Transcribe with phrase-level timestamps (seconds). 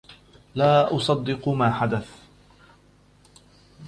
[0.55, 2.23] لا أصدق ما حدث.